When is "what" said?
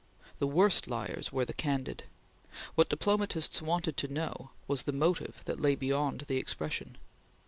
2.73-2.89